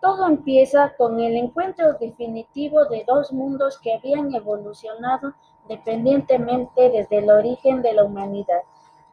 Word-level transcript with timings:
Todo 0.00 0.26
empieza 0.26 0.94
con 0.96 1.20
el 1.20 1.36
encuentro 1.36 1.94
definitivo 1.94 2.84
de 2.84 3.04
dos 3.06 3.32
mundos 3.32 3.78
que 3.78 3.94
habían 3.94 4.34
evolucionado 4.34 5.34
dependientemente 5.68 6.90
desde 6.90 7.18
el 7.18 7.30
origen 7.30 7.82
de 7.82 7.94
la 7.94 8.04
humanidad, 8.04 8.62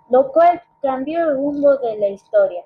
lo 0.10 0.32
cual 0.32 0.62
cambió 0.82 1.30
el 1.30 1.36
rumbo 1.38 1.78
de 1.78 1.98
la 1.98 2.10
historia. 2.10 2.64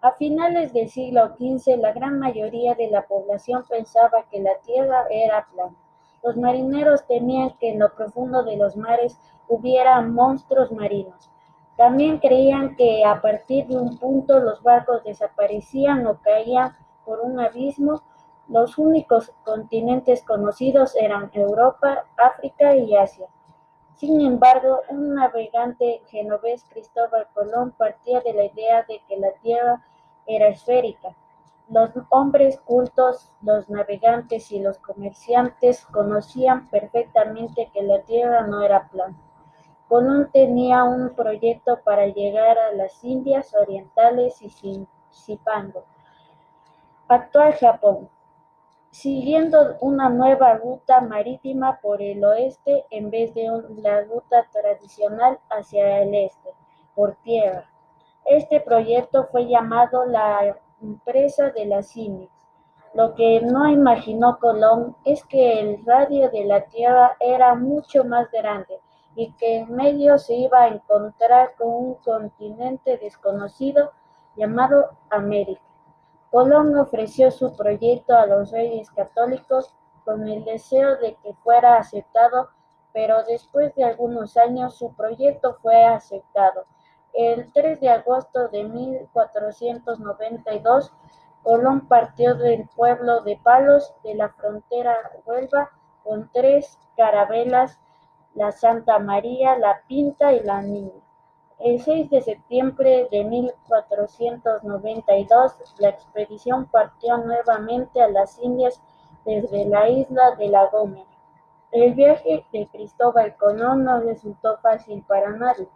A 0.00 0.12
finales 0.12 0.72
del 0.72 0.88
siglo 0.88 1.34
XV, 1.36 1.78
la 1.78 1.92
gran 1.92 2.18
mayoría 2.18 2.74
de 2.74 2.88
la 2.88 3.02
población 3.06 3.64
pensaba 3.68 4.24
que 4.30 4.40
la 4.40 4.56
Tierra 4.64 5.04
era 5.10 5.46
plana. 5.52 5.76
Los 6.22 6.36
marineros 6.36 7.06
temían 7.06 7.56
que 7.58 7.70
en 7.70 7.80
lo 7.80 7.92
profundo 7.94 8.42
de 8.44 8.56
los 8.56 8.76
mares 8.76 9.18
hubiera 9.48 10.00
monstruos 10.02 10.70
marinos. 10.70 11.30
También 11.76 12.18
creían 12.18 12.76
que 12.76 13.04
a 13.04 13.20
partir 13.20 13.66
de 13.66 13.76
un 13.76 13.98
punto 13.98 14.38
los 14.38 14.62
barcos 14.62 15.02
desaparecían 15.04 16.06
o 16.06 16.20
caían 16.22 16.76
por 17.06 17.20
un 17.20 17.40
abismo. 17.40 18.02
Los 18.48 18.76
únicos 18.76 19.32
continentes 19.44 20.22
conocidos 20.22 20.94
eran 20.96 21.30
Europa, 21.32 22.04
África 22.18 22.76
y 22.76 22.94
Asia. 22.94 23.28
Sin 23.96 24.20
embargo, 24.20 24.80
un 24.90 25.14
navegante 25.14 26.02
genovés, 26.08 26.64
Cristóbal 26.68 27.28
Colón, 27.32 27.72
partía 27.78 28.20
de 28.20 28.34
la 28.34 28.44
idea 28.44 28.82
de 28.82 29.00
que 29.08 29.16
la 29.16 29.32
Tierra 29.40 29.82
era 30.26 30.48
esférica. 30.48 31.16
Los 31.68 31.90
hombres 32.10 32.60
cultos, 32.60 33.32
los 33.40 33.70
navegantes 33.70 34.52
y 34.52 34.60
los 34.60 34.78
comerciantes 34.78 35.86
conocían 35.86 36.68
perfectamente 36.68 37.70
que 37.72 37.82
la 37.82 38.02
Tierra 38.02 38.46
no 38.46 38.62
era 38.62 38.86
plana. 38.88 39.16
Colón 39.88 40.30
tenía 40.32 40.84
un 40.84 41.14
proyecto 41.14 41.80
para 41.82 42.06
llegar 42.06 42.58
a 42.58 42.72
las 42.72 43.02
Indias 43.02 43.54
Orientales 43.54 44.42
y 44.42 44.86
Zipango, 45.12 45.84
actual 47.08 47.54
Japón, 47.54 48.08
siguiendo 48.90 49.76
una 49.80 50.08
nueva 50.08 50.54
ruta 50.54 51.00
marítima 51.00 51.78
por 51.80 52.02
el 52.02 52.24
oeste 52.24 52.84
en 52.90 53.10
vez 53.10 53.34
de 53.34 53.48
la 53.76 54.02
ruta 54.02 54.46
tradicional 54.52 55.38
hacia 55.50 56.02
el 56.02 56.14
este, 56.14 56.50
por 56.94 57.14
tierra. 57.22 57.70
Este 58.24 58.60
proyecto 58.60 59.28
fue 59.30 59.46
llamado 59.46 60.04
la 60.04 60.56
Empresa 60.82 61.50
de 61.50 61.66
las 61.66 61.96
Indias. 61.96 62.30
Lo 62.92 63.14
que 63.14 63.40
no 63.40 63.68
imaginó 63.68 64.38
Colón 64.38 64.96
es 65.04 65.22
que 65.24 65.60
el 65.60 65.84
radio 65.84 66.30
de 66.30 66.44
la 66.44 66.62
Tierra 66.62 67.16
era 67.20 67.54
mucho 67.54 68.04
más 68.04 68.30
grande 68.30 68.80
y 69.14 69.32
que 69.32 69.58
en 69.58 69.72
medio 69.74 70.18
se 70.18 70.34
iba 70.34 70.62
a 70.62 70.68
encontrar 70.68 71.54
con 71.56 71.68
un 71.68 71.94
continente 71.96 72.98
desconocido 72.98 73.92
llamado 74.34 74.90
América. 75.10 75.60
Colón 76.36 76.76
ofreció 76.76 77.30
su 77.30 77.56
proyecto 77.56 78.14
a 78.14 78.26
los 78.26 78.50
reyes 78.50 78.90
católicos 78.90 79.74
con 80.04 80.28
el 80.28 80.44
deseo 80.44 80.96
de 80.96 81.16
que 81.22 81.32
fuera 81.32 81.78
aceptado, 81.78 82.50
pero 82.92 83.24
después 83.24 83.74
de 83.74 83.84
algunos 83.84 84.36
años 84.36 84.76
su 84.76 84.94
proyecto 84.94 85.56
fue 85.62 85.86
aceptado. 85.86 86.66
El 87.14 87.50
3 87.54 87.80
de 87.80 87.88
agosto 87.88 88.48
de 88.48 88.64
1492, 88.64 90.92
Colón 91.42 91.88
partió 91.88 92.34
del 92.34 92.68
pueblo 92.68 93.22
de 93.22 93.40
Palos 93.42 93.94
de 94.04 94.14
la 94.14 94.28
frontera 94.28 94.94
Huelva 95.24 95.70
con 96.04 96.30
tres 96.34 96.78
carabelas 96.98 97.80
la 98.34 98.52
Santa 98.52 98.98
María, 98.98 99.56
la 99.56 99.80
Pinta 99.88 100.34
y 100.34 100.42
la 100.42 100.60
Niña. 100.60 101.05
El 101.58 101.80
6 101.80 102.10
de 102.10 102.20
septiembre 102.20 103.08
de 103.10 103.24
1492, 103.24 105.52
la 105.78 105.88
expedición 105.88 106.66
partió 106.66 107.16
nuevamente 107.16 108.02
a 108.02 108.08
las 108.08 108.38
Indias 108.40 108.82
desde 109.24 109.64
la 109.64 109.88
isla 109.88 110.32
de 110.36 110.48
La 110.48 110.66
Gómez. 110.66 111.06
El 111.72 111.94
viaje 111.94 112.44
de 112.52 112.68
Cristóbal 112.68 113.36
Colón 113.36 113.84
no 113.84 114.00
resultó 114.00 114.58
fácil 114.58 115.02
para 115.08 115.30
nadie. 115.30 115.66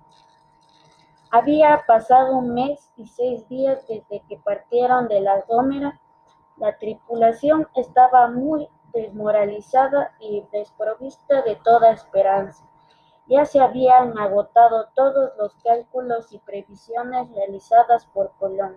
Había 1.31 1.82
pasado 1.87 2.37
un 2.37 2.53
mes 2.53 2.93
y 2.97 3.06
seis 3.06 3.49
días 3.49 3.87
desde 3.88 4.21
que 4.28 4.37
partieron 4.37 5.09
de 5.09 5.22
La 5.22 5.41
Gómez. 5.49 5.94
La 6.59 6.76
tripulación 6.76 7.66
estaba 7.75 8.28
muy 8.28 8.69
desmoralizada 8.93 10.12
y 10.21 10.44
desprovista 10.53 11.41
de 11.43 11.56
toda 11.56 11.93
esperanza. 11.93 12.69
Ya 13.31 13.45
se 13.45 13.61
habían 13.61 14.19
agotado 14.19 14.89
todos 14.97 15.31
los 15.39 15.55
cálculos 15.63 16.33
y 16.33 16.39
previsiones 16.41 17.31
realizadas 17.31 18.05
por 18.07 18.33
Colón. 18.41 18.77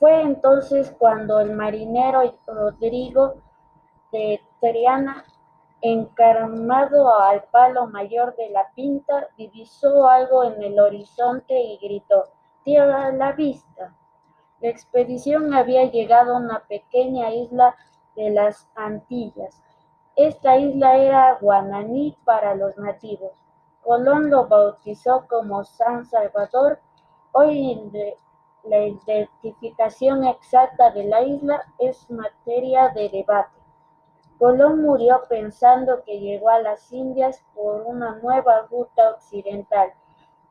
Fue 0.00 0.22
entonces 0.22 0.92
cuando 0.98 1.38
el 1.38 1.52
marinero 1.52 2.20
Rodrigo 2.48 3.36
de 4.10 4.40
Triana, 4.60 5.24
encaramado 5.82 7.16
al 7.20 7.44
palo 7.44 7.86
mayor 7.86 8.34
de 8.34 8.50
la 8.50 8.68
pinta, 8.74 9.28
divisó 9.36 10.08
algo 10.08 10.42
en 10.42 10.60
el 10.60 10.80
horizonte 10.80 11.54
y 11.56 11.78
gritó, 11.78 12.24
tierra 12.64 13.06
a 13.06 13.12
la 13.12 13.32
vista. 13.32 13.94
La 14.60 14.68
expedición 14.68 15.54
había 15.54 15.84
llegado 15.84 16.34
a 16.34 16.40
una 16.40 16.64
pequeña 16.66 17.30
isla 17.30 17.76
de 18.16 18.30
las 18.30 18.68
Antillas. 18.74 19.62
Esta 20.18 20.56
isla 20.56 20.96
era 20.96 21.38
guananí 21.40 22.16
para 22.24 22.56
los 22.56 22.76
nativos. 22.76 23.30
Colón 23.84 24.30
lo 24.30 24.48
bautizó 24.48 25.28
como 25.28 25.62
San 25.62 26.04
Salvador. 26.06 26.80
Hoy 27.30 27.88
la 28.64 28.78
identificación 28.84 30.24
exacta 30.24 30.90
de 30.90 31.04
la 31.04 31.22
isla 31.22 31.62
es 31.78 32.10
materia 32.10 32.88
de 32.88 33.10
debate. 33.10 33.60
Colón 34.40 34.82
murió 34.82 35.22
pensando 35.28 36.02
que 36.02 36.18
llegó 36.18 36.48
a 36.48 36.62
las 36.62 36.92
Indias 36.92 37.40
por 37.54 37.82
una 37.82 38.16
nueva 38.16 38.62
ruta 38.68 39.10
occidental. 39.10 39.92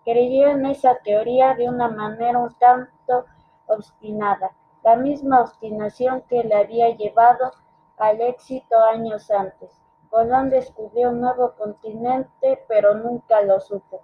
Creyó 0.05 0.47
en 0.47 0.65
esa 0.65 0.95
teoría 1.03 1.55
de 1.55 1.67
una 1.67 1.89
manera 1.89 2.39
un 2.39 2.53
tanto 2.53 3.25
obstinada 3.65 4.49
la 4.85 4.95
misma 4.95 5.41
obstinación 5.41 6.21
que 6.29 6.41
le 6.45 6.55
había 6.55 6.95
llevado 6.95 7.51
al 7.97 8.21
éxito 8.21 8.79
años 8.79 9.29
antes. 9.31 9.81
Colón 10.09 10.49
descubrió 10.49 11.09
un 11.09 11.19
nuevo 11.21 11.53
continente, 11.57 12.63
pero 12.67 12.95
nunca 12.95 13.41
lo 13.41 13.59
supo. 13.59 14.01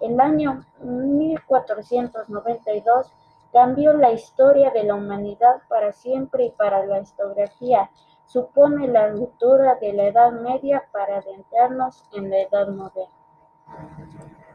El 0.00 0.20
año 0.20 0.64
1492 0.80 3.12
cambió 3.52 3.92
la 3.94 4.12
historia 4.12 4.70
de 4.70 4.84
la 4.84 4.94
humanidad 4.94 5.62
para 5.68 5.90
siempre 5.92 6.44
y 6.44 6.50
para 6.50 6.84
la 6.84 7.00
historiografía. 7.00 7.90
Supone 8.26 8.88
la 8.88 9.08
ruptura 9.08 9.76
de 9.76 9.94
la 9.94 10.08
Edad 10.08 10.32
Media 10.32 10.84
para 10.92 11.16
adentrarnos 11.18 12.04
en 12.12 12.28
la 12.28 12.40
Edad 12.40 12.68
Moderna. 12.68 13.14